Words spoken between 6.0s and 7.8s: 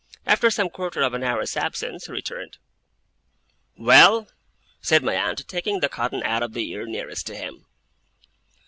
out of the ear nearest to him.